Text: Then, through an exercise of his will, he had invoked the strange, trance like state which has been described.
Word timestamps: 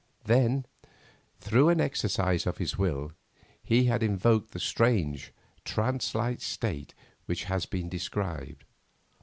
Then, 0.23 0.65
through 1.37 1.69
an 1.69 1.79
exercise 1.79 2.47
of 2.47 2.57
his 2.57 2.75
will, 2.75 3.11
he 3.61 3.83
had 3.83 4.01
invoked 4.01 4.49
the 4.49 4.59
strange, 4.59 5.31
trance 5.63 6.15
like 6.15 6.41
state 6.41 6.95
which 7.27 7.43
has 7.43 7.67
been 7.67 7.87
described. 7.87 8.65